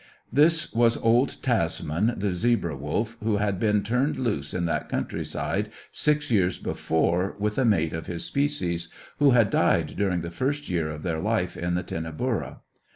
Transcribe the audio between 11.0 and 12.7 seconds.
their life in the Tinnaburra.